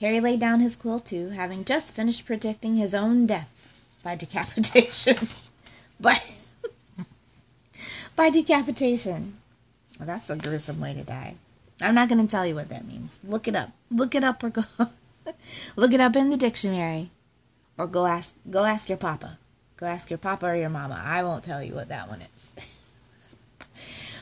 Harry 0.01 0.21
laid 0.21 0.41
down 0.41 0.61
his 0.61 0.77
quill 0.77 0.99
too, 0.99 1.31
having 1.31 1.65
just 1.65 1.95
finished 1.95 2.27
predicting 2.27 2.77
his 2.77 2.95
own 2.95 3.27
death 3.27 3.51
by 4.03 4.17
decapitation. 4.17 5.17
by 6.01 6.19
by 8.17 8.31
decapitation. 8.31 9.37
Well, 9.99 10.07
that's 10.07 10.31
a 10.31 10.37
gruesome 10.37 10.81
way 10.81 10.95
to 10.95 11.05
die. 11.05 11.37
I'm 11.81 11.95
not 11.95 12.09
going 12.09 12.21
to 12.21 12.31
tell 12.31 12.47
you 12.47 12.55
what 12.55 12.69
that 12.69 12.87
means. 12.87 13.21
Look 13.25 13.47
it 13.47 13.57
up. 13.57 13.71
Look 13.91 14.15
it 14.15 14.25
up 14.25 14.43
or 14.43 14.51
go 14.51 14.65
look 15.77 15.93
it 15.93 16.01
up 16.01 16.17
in 16.17 16.31
the 16.31 16.37
dictionary 16.37 17.11
or 17.79 17.87
go 17.87 18.07
ask 18.07 18.35
go 18.51 18.65
ask 18.65 18.89
your 18.89 18.99
papa. 18.99 19.39
Go 19.77 19.87
ask 19.87 20.11
your 20.11 20.19
papa 20.19 20.47
or 20.47 20.57
your 20.57 20.71
mama. 20.71 21.01
I 21.05 21.23
won't 21.23 21.45
tell 21.45 21.63
you 21.63 21.75
what 21.75 21.89
that 21.89 22.09
one 22.09 22.23
is. 22.23 22.67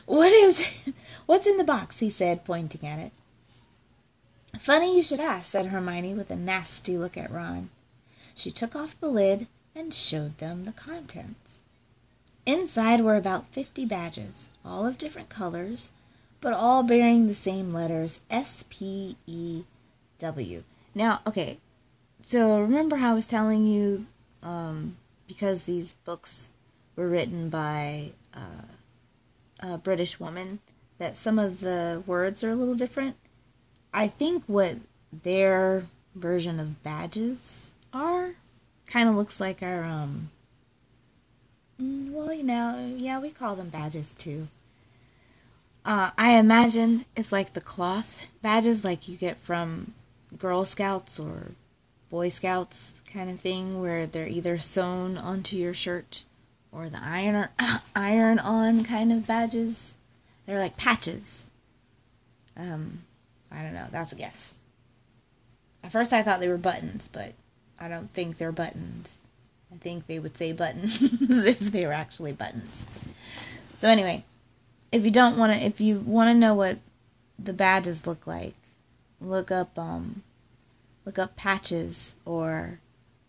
what 0.05 0.31
is 0.31 0.93
what's 1.25 1.47
in 1.47 1.57
the 1.57 1.63
box? 1.63 1.99
he 1.99 2.09
said, 2.09 2.45
pointing 2.45 2.87
at 2.87 2.99
it. 2.99 3.11
Funny 4.59 4.95
you 4.95 5.03
should 5.03 5.19
ask, 5.19 5.51
said 5.51 5.67
Hermione 5.67 6.13
with 6.13 6.29
a 6.29 6.35
nasty 6.35 6.97
look 6.97 7.17
at 7.17 7.31
Ron. 7.31 7.69
She 8.35 8.51
took 8.51 8.75
off 8.75 8.99
the 8.99 9.07
lid 9.07 9.47
and 9.75 9.93
showed 9.93 10.37
them 10.37 10.65
the 10.65 10.71
contents. 10.71 11.59
Inside 12.45 13.01
were 13.01 13.15
about 13.15 13.47
fifty 13.47 13.85
badges, 13.85 14.49
all 14.65 14.85
of 14.85 14.97
different 14.97 15.29
colors, 15.29 15.91
but 16.41 16.53
all 16.53 16.83
bearing 16.83 17.27
the 17.27 17.35
same 17.35 17.73
letters 17.73 18.21
S 18.29 18.65
P 18.69 19.15
E 19.27 19.63
W. 20.19 20.63
Now, 20.93 21.21
okay, 21.25 21.57
so 22.25 22.61
remember 22.61 22.97
how 22.97 23.11
I 23.11 23.15
was 23.15 23.25
telling 23.25 23.65
you 23.65 24.05
um, 24.43 24.97
because 25.27 25.63
these 25.63 25.93
books 25.93 26.51
were 26.95 27.07
written 27.07 27.49
by 27.49 28.11
uh, 28.33 28.65
a 29.59 29.77
British 29.77 30.19
woman, 30.19 30.59
that 30.97 31.15
some 31.15 31.39
of 31.39 31.61
the 31.61 32.03
words 32.05 32.43
are 32.43 32.49
a 32.49 32.55
little 32.55 32.75
different. 32.75 33.15
I 33.93 34.07
think 34.07 34.43
what 34.47 34.75
their 35.11 35.85
version 36.15 36.59
of 36.59 36.83
badges 36.83 37.73
are 37.93 38.31
kind 38.85 39.07
of 39.07 39.15
looks 39.15 39.39
like 39.39 39.63
our 39.63 39.83
um 39.83 40.29
mm, 41.81 42.11
well 42.11 42.33
you 42.33 42.43
know 42.43 42.93
yeah 42.97 43.19
we 43.19 43.29
call 43.29 43.55
them 43.55 43.69
badges 43.69 44.13
too 44.13 44.47
uh, 45.85 46.11
i 46.17 46.33
imagine 46.33 47.05
it's 47.15 47.31
like 47.31 47.53
the 47.53 47.61
cloth 47.61 48.27
badges 48.41 48.83
like 48.83 49.07
you 49.07 49.15
get 49.15 49.37
from 49.37 49.93
girl 50.37 50.65
scouts 50.65 51.17
or 51.17 51.51
boy 52.09 52.27
scouts 52.27 52.93
kind 53.11 53.29
of 53.29 53.39
thing 53.39 53.81
where 53.81 54.05
they're 54.05 54.27
either 54.27 54.57
sewn 54.57 55.17
onto 55.17 55.55
your 55.55 55.73
shirt 55.73 56.23
or 56.71 56.89
the 56.89 56.99
iron 57.01 57.47
iron 57.95 58.39
on 58.39 58.83
kind 58.83 59.11
of 59.11 59.27
badges. 59.27 59.95
They're 60.45 60.59
like 60.59 60.77
patches. 60.77 61.51
Um, 62.57 63.03
I 63.51 63.63
don't 63.63 63.73
know. 63.73 63.87
That's 63.91 64.11
a 64.11 64.15
guess. 64.15 64.55
At 65.83 65.91
first, 65.91 66.13
I 66.13 66.21
thought 66.21 66.39
they 66.39 66.47
were 66.47 66.57
buttons, 66.57 67.07
but 67.07 67.33
I 67.79 67.87
don't 67.87 68.11
think 68.13 68.37
they're 68.37 68.51
buttons. 68.51 69.17
I 69.73 69.77
think 69.77 70.07
they 70.07 70.19
would 70.19 70.37
say 70.37 70.51
buttons 70.51 71.01
if 71.21 71.59
they 71.59 71.85
were 71.85 71.93
actually 71.93 72.33
buttons. 72.33 72.85
So 73.77 73.87
anyway, 73.87 74.23
if 74.91 75.05
you 75.05 75.11
don't 75.11 75.37
want 75.37 75.53
to, 75.53 75.65
if 75.65 75.81
you 75.81 75.99
want 75.99 76.29
to 76.29 76.33
know 76.33 76.53
what 76.53 76.77
the 77.39 77.53
badges 77.53 78.05
look 78.05 78.27
like, 78.27 78.53
look 79.19 79.49
up 79.49 79.77
um, 79.79 80.23
look 81.05 81.17
up 81.17 81.35
patches 81.35 82.15
or 82.25 82.79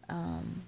um, 0.09 0.63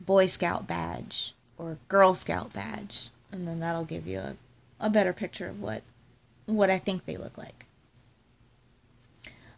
Boy 0.00 0.26
Scout 0.26 0.66
badge 0.66 1.34
or 1.58 1.78
Girl 1.88 2.14
Scout 2.14 2.52
badge, 2.52 3.10
and 3.30 3.46
then 3.46 3.60
that'll 3.60 3.84
give 3.84 4.06
you 4.06 4.18
a, 4.18 4.36
a 4.80 4.90
better 4.90 5.12
picture 5.12 5.46
of 5.46 5.60
what 5.60 5.82
what 6.46 6.70
I 6.70 6.78
think 6.78 7.04
they 7.04 7.16
look 7.16 7.38
like. 7.38 7.66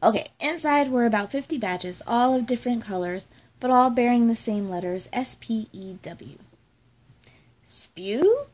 Okay, 0.02 0.26
inside 0.40 0.90
were 0.90 1.06
about 1.06 1.30
50 1.30 1.58
badges, 1.58 2.02
all 2.06 2.34
of 2.34 2.46
different 2.46 2.82
colors, 2.82 3.26
but 3.60 3.70
all 3.70 3.90
bearing 3.90 4.26
the 4.26 4.34
same 4.34 4.68
letters 4.68 5.08
S 5.12 5.36
P 5.40 5.68
E 5.72 5.96
W. 6.02 6.38
Spew? 7.66 8.46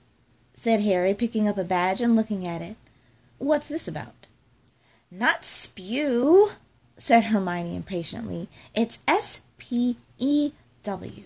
said 0.55 0.81
Harry, 0.81 1.15
picking 1.15 1.49
up 1.49 1.57
a 1.57 1.65
badge 1.65 2.01
and 2.01 2.15
looking 2.15 2.47
at 2.47 2.61
it. 2.61 2.77
What's 3.39 3.69
this 3.69 3.89
about? 3.89 4.27
Not 5.11 5.45
spew, 5.45 6.51
said 6.97 7.25
Hermione 7.25 7.77
impatiently. 7.77 8.49
It's 8.75 8.99
S 9.07 9.41
P 9.57 9.97
E 10.19 10.53
W 10.83 11.25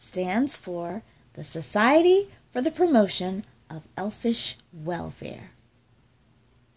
stands 0.00 0.56
for 0.56 1.02
the 1.34 1.44
Society 1.44 2.28
for 2.50 2.60
the 2.60 2.70
Promotion 2.70 3.44
of 3.68 3.86
Elfish 3.96 4.56
Welfare. 4.72 5.50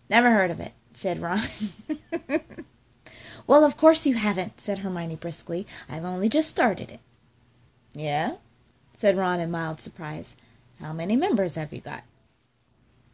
Never 0.10 0.30
heard 0.30 0.52
of 0.52 0.60
it, 0.60 0.74
said 0.94 1.20
Ron. 1.20 1.40
well, 3.48 3.64
of 3.64 3.78
course 3.78 4.06
you 4.06 4.16
haven't, 4.16 4.60
said 4.60 4.80
Hermione 4.80 5.16
briskly. 5.16 5.68
I've 5.90 6.06
only 6.06 6.30
just 6.30 6.50
started 6.50 6.92
it. 6.92 7.00
Yeah? 7.94 8.36
said 8.98 9.18
Ron 9.18 9.40
in 9.40 9.52
mild 9.52 9.82
surprise. 9.82 10.36
How 10.80 10.94
many 10.94 11.16
members 11.16 11.56
have 11.56 11.74
you 11.74 11.82
got? 11.82 12.04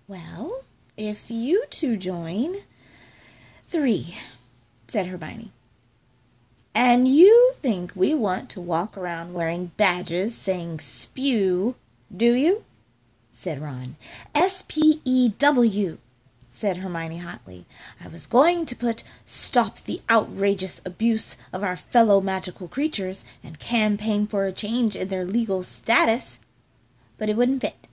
Well, 0.07 0.61
if 0.97 1.29
you 1.29 1.65
two 1.69 1.97
join, 1.97 2.55
three, 3.67 4.15
said 4.87 5.07
Hermione. 5.07 5.51
And 6.75 7.07
you 7.07 7.53
think 7.61 7.91
we 7.95 8.13
want 8.13 8.49
to 8.51 8.61
walk 8.61 8.97
around 8.97 9.33
wearing 9.33 9.71
badges 9.77 10.35
saying 10.35 10.79
spew, 10.79 11.75
do 12.15 12.33
you? 12.33 12.63
said 13.31 13.61
Ron. 13.61 13.95
S 14.35 14.63
P 14.67 15.01
E 15.05 15.29
W, 15.37 15.97
said 16.59 16.75
Hermione 16.77 17.19
hotly. 17.19 17.65
I 18.03 18.09
was 18.09 18.27
going 18.27 18.65
to 18.65 18.75
put 18.75 19.05
stop 19.23 19.77
the 19.79 20.01
outrageous 20.09 20.81
abuse 20.85 21.37
of 21.53 21.63
our 21.63 21.77
fellow 21.77 22.19
magical 22.19 22.67
creatures 22.67 23.23
and 23.41 23.57
campaign 23.59 24.27
for 24.27 24.43
a 24.43 24.51
change 24.51 24.97
in 24.97 25.07
their 25.07 25.23
legal 25.23 25.63
status, 25.63 26.37
but 27.17 27.29
it 27.29 27.37
wouldn't 27.37 27.61
fit. 27.61 27.87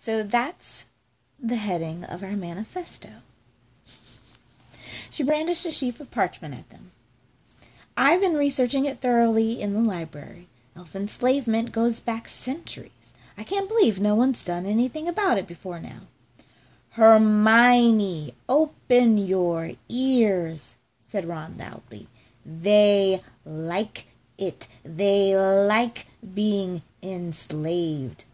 So 0.00 0.22
that's 0.22 0.86
the 1.38 1.56
heading 1.56 2.04
of 2.04 2.22
our 2.22 2.36
manifesto. 2.36 3.10
She 5.10 5.22
brandished 5.22 5.66
a 5.66 5.70
sheaf 5.70 6.00
of 6.00 6.10
parchment 6.10 6.54
at 6.54 6.70
them. 6.70 6.90
I've 7.98 8.22
been 8.22 8.38
researching 8.38 8.86
it 8.86 9.00
thoroughly 9.00 9.60
in 9.60 9.74
the 9.74 9.80
library. 9.80 10.48
Elf 10.74 10.96
enslavement 10.96 11.70
goes 11.70 12.00
back 12.00 12.28
centuries. 12.28 13.12
I 13.36 13.44
can't 13.44 13.68
believe 13.68 14.00
no 14.00 14.14
one's 14.14 14.42
done 14.42 14.64
anything 14.64 15.06
about 15.06 15.36
it 15.36 15.46
before 15.46 15.80
now. 15.80 16.00
Hermione, 16.96 18.34
open 18.48 19.18
your 19.18 19.72
ears, 19.88 20.76
said 21.08 21.24
Ron 21.24 21.56
loudly. 21.58 22.06
They 22.46 23.20
like 23.44 24.06
it. 24.38 24.68
They 24.84 25.36
like 25.36 26.06
being 26.34 26.82
enslaved. 27.02 28.26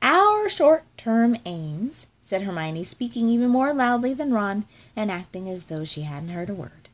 Our 0.00 0.48
short 0.48 0.84
term 0.96 1.36
aims, 1.44 2.06
said 2.22 2.42
Hermione, 2.42 2.84
speaking 2.84 3.28
even 3.28 3.48
more 3.48 3.74
loudly 3.74 4.14
than 4.14 4.32
Ron 4.32 4.66
and 4.94 5.10
acting 5.10 5.50
as 5.50 5.64
though 5.64 5.84
she 5.84 6.02
hadn't 6.02 6.28
heard 6.28 6.50
a 6.50 6.54
word, 6.54 6.88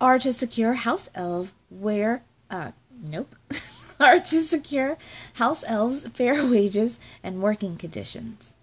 are 0.00 0.18
to 0.18 0.32
secure 0.32 0.74
house 0.74 1.08
elves 1.14 1.52
where 1.70 2.22
uh 2.50 2.72
nope. 3.08 3.36
are 4.00 4.18
to 4.18 4.42
secure 4.42 4.98
house 5.34 5.62
elves 5.64 6.08
fair 6.08 6.44
wages 6.44 6.98
and 7.22 7.40
working 7.40 7.76
conditions. 7.76 8.54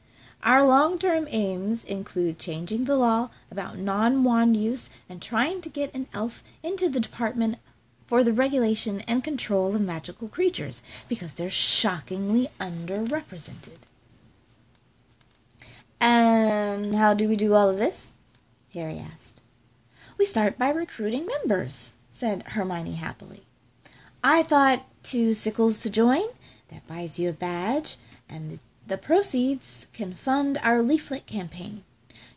Our 0.44 0.66
long 0.66 0.98
term 0.98 1.28
aims 1.30 1.84
include 1.84 2.40
changing 2.40 2.86
the 2.86 2.96
law 2.96 3.30
about 3.52 3.78
non 3.78 4.24
wand 4.24 4.56
use 4.56 4.90
and 5.10 5.22
trying 5.22 5.62
to 5.62 5.70
get 5.70 5.94
an 5.94 6.08
elf 6.14 6.44
into 6.64 6.88
the 6.88 7.00
department 7.00 7.58
for 8.08 8.24
the 8.24 8.34
regulation 8.34 9.02
and 9.02 9.24
control 9.24 9.76
of 9.76 9.82
magical 9.82 10.28
creatures 10.28 10.82
because 11.08 11.34
they're 11.34 11.50
shockingly 11.50 12.48
underrepresented. 12.60 13.80
And 16.00 16.96
how 16.96 17.14
do 17.14 17.28
we 17.28 17.36
do 17.36 17.54
all 17.54 17.70
of 17.70 17.78
this? 17.78 18.14
Harry 18.74 18.98
asked. 18.98 19.42
We 20.18 20.26
start 20.26 20.58
by 20.58 20.70
recruiting 20.70 21.26
members, 21.26 21.92
said 22.12 22.44
Hermione 22.48 22.94
happily. 22.94 23.44
I 24.24 24.44
thought 24.44 24.86
two 25.04 25.34
sickles 25.34 25.80
to 25.80 25.90
join. 25.90 26.24
That 26.70 26.88
buys 26.88 27.18
you 27.18 27.30
a 27.30 27.34
badge, 27.34 27.98
and 28.30 28.52
the, 28.52 28.60
the 28.90 28.98
proceeds 28.98 29.88
can 29.94 30.14
fund 30.14 30.58
our 30.64 30.82
leaflet 30.82 31.26
campaign. 31.26 31.84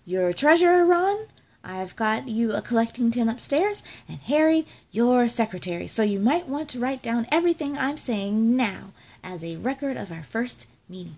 Your 0.05 0.33
treasurer, 0.33 0.85
Ron. 0.85 1.27
I've 1.65 1.97
got 1.97 2.29
you 2.29 2.53
a 2.53 2.61
collecting 2.61 3.11
tin 3.11 3.29
upstairs, 3.29 3.83
and 4.09 4.19
Harry, 4.19 4.67
your 4.91 5.29
secretary. 5.29 5.87
So 5.87 6.03
you 6.03 6.21
might 6.21 6.49
want 6.49 6.69
to 6.71 6.81
write 6.81 7.03
down 7.03 7.27
everything 7.31 7.79
I'm 7.79 7.97
saying 7.97 8.57
now 8.57 8.93
as 9.23 9.43
a 9.43 9.57
record 9.57 9.97
of 9.97 10.11
our 10.11 10.23
first 10.23 10.69
meeting. 10.89 11.17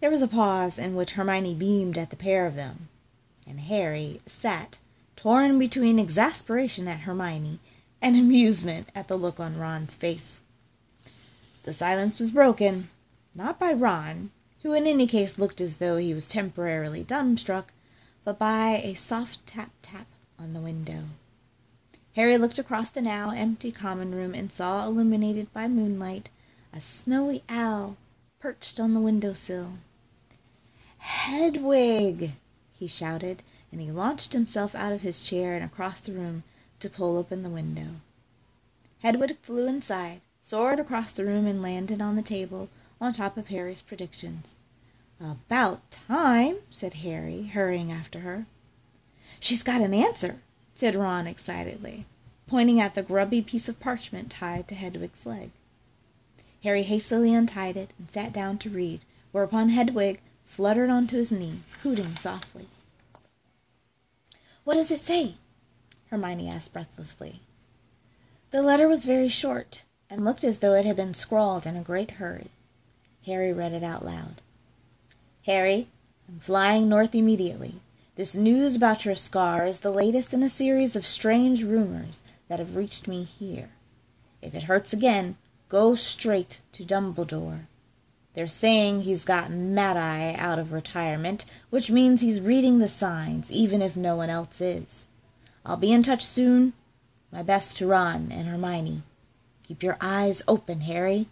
There 0.00 0.10
was 0.10 0.22
a 0.22 0.28
pause 0.28 0.78
in 0.78 0.96
which 0.96 1.12
Hermione 1.12 1.54
beamed 1.54 1.96
at 1.96 2.10
the 2.10 2.16
pair 2.16 2.46
of 2.46 2.56
them, 2.56 2.88
and 3.46 3.60
Harry 3.60 4.20
sat 4.26 4.78
torn 5.16 5.58
between 5.58 5.98
exasperation 5.98 6.88
at 6.88 7.00
Hermione 7.00 7.60
and 8.02 8.16
amusement 8.16 8.88
at 8.94 9.08
the 9.08 9.16
look 9.16 9.38
on 9.38 9.58
Ron's 9.58 9.96
face. 9.96 10.40
The 11.64 11.72
silence 11.72 12.18
was 12.18 12.30
broken, 12.30 12.88
not 13.34 13.58
by 13.58 13.72
Ron, 13.72 14.30
who 14.62 14.72
in 14.72 14.86
any 14.86 15.06
case 15.06 15.38
looked 15.38 15.60
as 15.60 15.76
though 15.76 15.96
he 15.96 16.14
was 16.14 16.28
temporarily 16.28 17.02
dumbstruck, 17.02 17.66
but 18.24 18.38
by 18.38 18.80
a 18.84 18.94
soft 18.94 19.46
tap 19.46 19.70
tap 19.82 20.06
on 20.38 20.52
the 20.52 20.60
window. 20.60 21.04
Harry 22.14 22.38
looked 22.38 22.60
across 22.60 22.90
the 22.90 23.02
now 23.02 23.30
empty 23.30 23.72
common 23.72 24.14
room 24.14 24.34
and 24.34 24.52
saw, 24.52 24.86
illuminated 24.86 25.52
by 25.52 25.66
moonlight, 25.66 26.30
a 26.72 26.80
snowy 26.80 27.42
owl 27.48 27.96
perched 28.38 28.78
on 28.78 28.94
the 28.94 29.00
window 29.00 29.32
sill. 29.32 29.72
Hedwig! 30.98 32.32
he 32.78 32.86
shouted, 32.86 33.42
and 33.72 33.80
he 33.80 33.90
launched 33.90 34.32
himself 34.32 34.74
out 34.76 34.92
of 34.92 35.02
his 35.02 35.26
chair 35.26 35.54
and 35.54 35.64
across 35.64 36.00
the 36.00 36.12
room 36.12 36.44
to 36.78 36.88
pull 36.88 37.16
open 37.16 37.42
the 37.42 37.50
window. 37.50 37.96
Hedwig 39.00 39.36
flew 39.42 39.66
inside, 39.66 40.20
soared 40.40 40.78
across 40.78 41.12
the 41.12 41.24
room, 41.24 41.46
and 41.46 41.60
landed 41.60 42.00
on 42.00 42.14
the 42.14 42.22
table 42.22 42.68
on 43.04 43.12
top 43.12 43.36
of 43.36 43.48
Harry's 43.48 43.82
predictions. 43.82 44.56
About 45.20 45.90
time, 45.90 46.56
said 46.70 46.94
Harry, 46.94 47.42
hurrying 47.42 47.92
after 47.92 48.20
her. 48.20 48.46
She's 49.38 49.62
got 49.62 49.82
an 49.82 49.92
answer, 49.92 50.40
said 50.72 50.94
Ron 50.94 51.26
excitedly, 51.26 52.06
pointing 52.46 52.80
at 52.80 52.94
the 52.94 53.02
grubby 53.02 53.42
piece 53.42 53.68
of 53.68 53.78
parchment 53.78 54.30
tied 54.30 54.68
to 54.68 54.74
Hedwig's 54.74 55.26
leg. 55.26 55.50
Harry 56.62 56.82
hastily 56.82 57.34
untied 57.34 57.76
it 57.76 57.92
and 57.98 58.10
sat 58.10 58.32
down 58.32 58.56
to 58.58 58.70
read, 58.70 59.00
whereupon 59.32 59.68
Hedwig 59.68 60.20
fluttered 60.46 60.88
onto 60.88 61.18
his 61.18 61.30
knee, 61.30 61.60
hooting 61.82 62.16
softly. 62.16 62.68
What 64.64 64.74
does 64.74 64.90
it 64.90 65.00
say? 65.00 65.34
Hermione 66.08 66.48
asked 66.48 66.72
breathlessly. 66.72 67.40
The 68.50 68.62
letter 68.62 68.88
was 68.88 69.04
very 69.04 69.28
short, 69.28 69.84
and 70.08 70.24
looked 70.24 70.42
as 70.42 70.60
though 70.60 70.72
it 70.72 70.86
had 70.86 70.96
been 70.96 71.12
scrawled 71.12 71.66
in 71.66 71.76
a 71.76 71.82
great 71.82 72.12
hurry. 72.12 72.50
Harry 73.26 73.52
read 73.52 73.72
it 73.72 73.82
out 73.82 74.04
loud. 74.04 74.42
Harry, 75.46 75.88
I'm 76.28 76.40
flying 76.40 76.88
north 76.88 77.14
immediately. 77.14 77.76
This 78.16 78.34
news 78.34 78.76
about 78.76 79.04
your 79.04 79.14
scar 79.14 79.66
is 79.66 79.80
the 79.80 79.90
latest 79.90 80.32
in 80.32 80.42
a 80.42 80.48
series 80.48 80.94
of 80.94 81.04
strange 81.04 81.64
rumors 81.64 82.22
that 82.48 82.58
have 82.58 82.76
reached 82.76 83.08
me 83.08 83.24
here. 83.24 83.70
If 84.40 84.54
it 84.54 84.64
hurts 84.64 84.92
again, 84.92 85.36
go 85.68 85.94
straight 85.94 86.60
to 86.72 86.84
Dumbledore. 86.84 87.66
They're 88.34 88.46
saying 88.46 89.00
he's 89.00 89.24
got 89.24 89.50
Mad 89.50 89.96
Eye 89.96 90.34
out 90.38 90.58
of 90.58 90.72
retirement, 90.72 91.44
which 91.70 91.90
means 91.90 92.20
he's 92.20 92.40
reading 92.40 92.78
the 92.78 92.88
signs, 92.88 93.50
even 93.50 93.80
if 93.80 93.96
no 93.96 94.16
one 94.16 94.30
else 94.30 94.60
is. 94.60 95.06
I'll 95.64 95.76
be 95.76 95.92
in 95.92 96.02
touch 96.02 96.24
soon. 96.24 96.72
My 97.32 97.42
best 97.42 97.76
to 97.78 97.86
Ron 97.86 98.30
and 98.30 98.46
Hermione. 98.48 99.02
Keep 99.62 99.82
your 99.82 99.96
eyes 100.00 100.42
open, 100.46 100.82
Harry. 100.82 101.26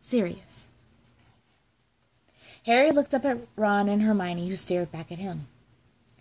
Sirius. 0.00 0.68
Harry 2.64 2.90
looked 2.90 3.12
up 3.12 3.24
at 3.24 3.38
Ron 3.56 3.88
and 3.88 4.02
Hermione, 4.02 4.48
who 4.48 4.56
stared 4.56 4.90
back 4.90 5.12
at 5.12 5.18
him. 5.18 5.46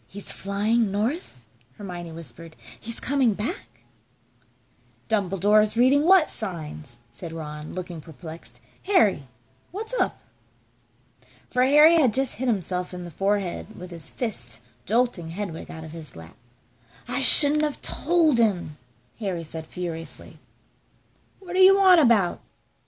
He's 0.07 0.31
flying 0.31 0.91
north? 0.91 1.41
Hermione 1.77 2.11
whispered. 2.11 2.55
He's 2.79 2.99
coming 2.99 3.33
back? 3.33 3.67
Dumbledore's 5.07 5.77
reading 5.77 6.03
what 6.03 6.29
signs? 6.29 6.97
said 7.11 7.31
Ron, 7.31 7.73
looking 7.73 8.01
perplexed. 8.01 8.59
Harry, 8.83 9.23
what's 9.71 9.93
up? 9.99 10.19
For 11.49 11.63
Harry 11.63 11.95
had 11.95 12.13
just 12.13 12.35
hit 12.35 12.47
himself 12.47 12.93
in 12.93 13.05
the 13.05 13.11
forehead 13.11 13.79
with 13.79 13.91
his 13.91 14.11
fist, 14.11 14.61
jolting 14.85 15.29
Hedwig 15.29 15.71
out 15.71 15.83
of 15.83 15.91
his 15.91 16.15
lap. 16.15 16.35
I 17.07 17.21
shouldn't 17.21 17.61
have 17.61 17.81
told 17.81 18.37
him, 18.37 18.77
Harry 19.19 19.43
said 19.43 19.65
furiously. 19.65 20.39
What 21.39 21.53
do 21.53 21.61
you 21.61 21.77
on 21.79 21.99
about? 21.99 22.39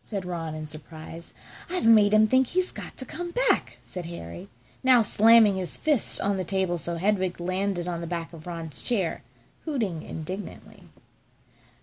Said 0.05 0.23
Ron 0.23 0.53
in 0.53 0.67
surprise. 0.67 1.33
I've 1.67 1.87
made 1.87 2.13
him 2.13 2.27
think 2.27 2.45
he's 2.45 2.71
got 2.71 2.95
to 2.97 3.05
come 3.05 3.31
back, 3.31 3.79
said 3.81 4.05
Harry, 4.05 4.49
now 4.83 5.01
slamming 5.01 5.55
his 5.55 5.77
fist 5.77 6.21
on 6.21 6.37
the 6.37 6.43
table 6.43 6.77
so 6.77 6.97
Hedwig 6.97 7.39
landed 7.39 7.87
on 7.87 8.01
the 8.01 8.07
back 8.07 8.31
of 8.31 8.45
Ron's 8.45 8.83
chair, 8.83 9.23
hooting 9.65 10.03
indignantly. 10.03 10.83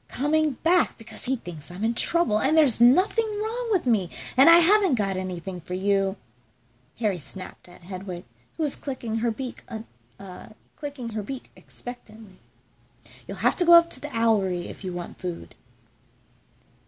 Coming 0.07 0.53
back 0.63 0.97
because 0.99 1.25
he 1.25 1.35
thinks 1.35 1.69
I'm 1.69 1.83
in 1.83 1.95
trouble, 1.95 2.39
and 2.39 2.57
there's 2.57 2.81
nothing 2.81 3.27
wrong 3.43 3.69
with 3.73 3.87
me, 3.87 4.09
and 4.37 4.49
I 4.49 4.59
haven't 4.59 4.95
got 4.95 5.17
anything 5.17 5.61
for 5.61 5.75
you. 5.75 6.15
Harry 7.01 7.19
snapped 7.19 7.69
at 7.69 7.83
Hedwig, 7.83 8.23
who 8.57 8.63
was 8.63 8.77
clicking 8.77 9.17
her 9.17 9.33
beak 9.33 9.65
uh, 10.21 10.47
clicking 10.77 11.11
her 11.11 11.23
beak 11.25 11.51
expectantly. 11.57 12.37
You'll 13.27 13.39
have 13.39 13.57
to 13.57 13.65
go 13.65 13.75
up 13.75 13.91
to 13.91 14.01
the 14.01 14.09
owlery 14.09 14.67
if 14.67 14.85
you 14.85 14.93
want 14.93 15.19
food. 15.19 15.57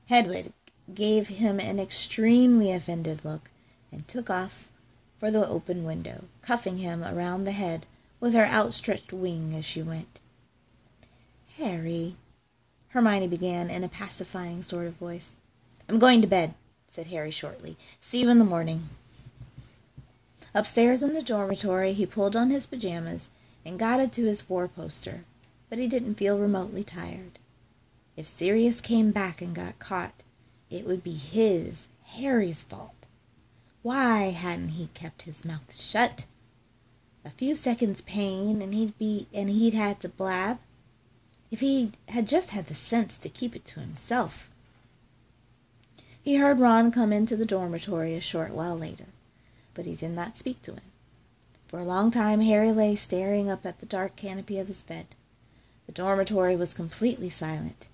Hedwig 0.09 0.53
gave 0.93 1.29
him 1.29 1.61
an 1.61 1.79
extremely 1.79 2.71
offended 2.71 3.25
look 3.25 3.51
and 3.91 4.07
took 4.07 4.29
off 4.29 4.71
for 5.19 5.31
the 5.31 5.47
open 5.47 5.85
window, 5.85 6.25
cuffing 6.43 6.79
him 6.79 7.03
around 7.03 7.45
the 7.45 7.53
head 7.53 7.87
with 8.21 8.35
her 8.35 8.45
outstretched 8.45 9.13
wing 9.13 9.55
as 9.55 9.65
she 9.65 9.83
went. 9.83 10.21
Harry, 11.57 12.17
Hermione 12.89 13.29
began 13.29 13.71
in 13.71 13.85
a 13.85 13.89
pacifying 13.89 14.63
sort 14.63 14.87
of 14.87 14.95
voice. 14.95 15.33
I'm 15.89 15.99
going 15.99 16.21
to 16.21 16.27
bed, 16.27 16.55
said 16.89 17.07
Harry 17.07 17.31
shortly. 17.31 17.77
See 18.01 18.21
you 18.21 18.29
in 18.29 18.39
the 18.39 18.45
morning. 18.45 18.89
Upstairs 20.55 21.03
in 21.03 21.15
the 21.15 21.23
dormitory, 21.23 21.93
he 21.93 22.07
pulled 22.07 22.37
on 22.37 22.51
his 22.51 22.67
pajamas 22.67 23.29
and 23.65 23.79
got 23.79 24.01
it 24.01 24.13
to 24.13 24.25
his 24.25 24.41
four 24.41 24.69
poster, 24.69 25.25
but 25.69 25.79
he 25.79 25.89
didn't 25.89 26.15
feel 26.15 26.39
remotely 26.39 26.85
tired. 26.85 27.39
If 28.17 28.29
Sirius 28.29 28.81
came 28.81 29.11
back 29.11 29.43
and 29.43 29.55
got 29.55 29.79
caught, 29.79 30.23
it 30.71 30.87
would 30.87 31.03
be 31.05 31.15
his, 31.15 31.89
Harry's 32.05 32.63
fault. 32.63 33.07
Why 33.83 34.31
hadn't 34.31 34.71
he 34.71 34.89
kept 34.95 35.23
his 35.23 35.45
mouth 35.45 35.75
shut? 35.75 36.27
A 37.25 37.31
few 37.31 37.55
seconds' 37.55 38.01
pain, 38.03 38.63
and 38.63 38.75
he'd 38.75 38.97
be 38.99 39.27
and 39.33 39.51
he'd 39.51 39.75
had 39.75 40.01
to 40.01 40.09
blab. 40.09 40.59
If 41.51 41.61
he 41.61 41.93
had 42.09 42.29
just 42.29 42.51
had 42.51 42.67
the 42.67 42.75
sense 42.75 43.17
to 43.19 43.29
keep 43.29 43.55
it 43.55 43.65
to 43.67 43.81
himself. 43.81 44.51
He 46.23 46.37
heard 46.37 46.61
Ron 46.61 46.91
come 46.91 47.13
into 47.13 47.37
the 47.37 47.45
dormitory 47.45 48.15
a 48.15 48.21
short 48.21 48.53
while 48.53 48.77
later, 48.77 49.07
but 49.75 49.85
he 49.85 49.95
did 49.95 50.13
not 50.13 50.39
speak 50.39 50.63
to 50.63 50.73
him. 50.73 50.93
For 51.67 51.79
a 51.79 51.85
long 51.85 52.11
time 52.11 52.41
Harry 52.41 52.73
lay 52.73 52.97
staring 52.97 53.51
up 53.51 53.67
at 53.67 53.81
the 53.81 53.87
dark 53.87 54.17
canopy 54.17 54.59
of 54.59 54.69
his 54.69 54.83
bed. 54.83 55.09
The 55.87 55.93
dormitory 55.93 56.57
was 56.57 56.73
completely 56.73 57.29
silent, 57.29 57.89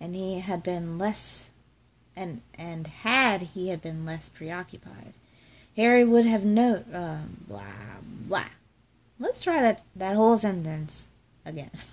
and 0.00 0.14
he 0.14 0.40
had 0.40 0.62
been 0.62 0.96
less 0.98 1.50
and 2.16 2.40
and 2.58 2.86
had 2.86 3.42
he 3.42 3.74
been 3.76 4.04
less 4.04 4.28
preoccupied, 4.28 5.14
Harry 5.76 6.04
would 6.04 6.26
have 6.26 6.44
known 6.44 6.84
uh, 6.92 7.22
blah 7.48 7.62
blah. 8.26 8.44
Let's 9.18 9.42
try 9.42 9.60
that 9.60 9.82
that 9.96 10.16
whole 10.16 10.38
sentence 10.38 11.08
again. 11.44 11.70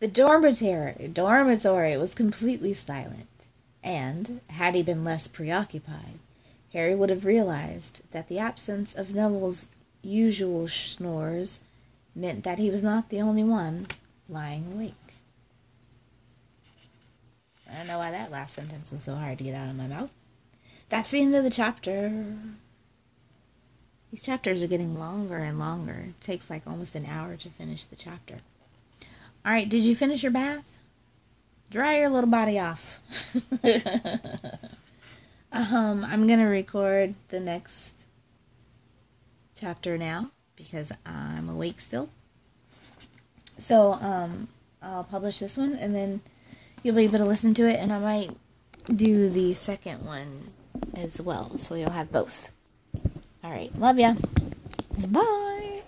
the 0.00 0.08
dormitory 0.08 1.10
dormitory 1.12 1.96
was 1.96 2.14
completely 2.14 2.74
silent, 2.74 3.46
and 3.82 4.40
had 4.48 4.74
he 4.74 4.82
been 4.82 5.04
less 5.04 5.28
preoccupied, 5.28 6.18
Harry 6.72 6.94
would 6.94 7.10
have 7.10 7.24
realized 7.24 8.02
that 8.12 8.28
the 8.28 8.38
absence 8.38 8.94
of 8.94 9.14
Neville's 9.14 9.68
usual 10.02 10.68
snores 10.68 11.60
meant 12.14 12.44
that 12.44 12.58
he 12.58 12.70
was 12.70 12.82
not 12.82 13.08
the 13.08 13.20
only 13.20 13.44
one 13.44 13.86
lying 14.28 14.72
awake. 14.72 14.94
Know 17.92 17.98
why 17.98 18.10
that 18.10 18.30
last 18.30 18.54
sentence 18.54 18.90
was 18.90 19.02
so 19.02 19.14
hard 19.16 19.36
to 19.36 19.44
get 19.44 19.54
out 19.54 19.68
of 19.68 19.76
my 19.76 19.86
mouth. 19.86 20.14
That's 20.88 21.10
the 21.10 21.20
end 21.20 21.34
of 21.34 21.44
the 21.44 21.50
chapter. 21.50 22.10
These 24.10 24.22
chapters 24.22 24.62
are 24.62 24.66
getting 24.66 24.98
longer 24.98 25.36
and 25.36 25.58
longer. 25.58 26.06
It 26.08 26.18
takes 26.22 26.48
like 26.48 26.66
almost 26.66 26.94
an 26.94 27.04
hour 27.04 27.36
to 27.36 27.50
finish 27.50 27.84
the 27.84 27.96
chapter. 27.96 28.36
All 29.44 29.52
right, 29.52 29.68
did 29.68 29.82
you 29.82 29.94
finish 29.94 30.22
your 30.22 30.32
bath? 30.32 30.80
Dry 31.70 31.98
your 31.98 32.08
little 32.08 32.30
body 32.30 32.58
off. 32.58 33.02
um, 35.52 36.02
I'm 36.02 36.26
going 36.26 36.40
to 36.40 36.46
record 36.46 37.14
the 37.28 37.40
next 37.40 37.92
chapter 39.54 39.98
now 39.98 40.30
because 40.56 40.92
I'm 41.04 41.50
awake 41.50 41.78
still. 41.78 42.08
So, 43.58 43.92
um, 43.92 44.48
I'll 44.80 45.04
publish 45.04 45.40
this 45.40 45.58
one 45.58 45.74
and 45.74 45.94
then 45.94 46.22
you'll 46.82 46.96
be 46.96 47.04
able 47.04 47.18
to 47.18 47.24
listen 47.24 47.54
to 47.54 47.68
it, 47.68 47.78
and 47.80 47.92
I 47.92 47.98
might 47.98 48.30
do 48.94 49.28
the 49.28 49.54
second 49.54 50.04
one 50.04 50.52
as 50.94 51.20
well, 51.20 51.56
so 51.58 51.74
you'll 51.74 51.90
have 51.90 52.10
both. 52.10 52.50
All 53.44 53.50
right, 53.50 53.76
love 53.78 53.98
ya. 53.98 54.14
Bye. 55.08 55.81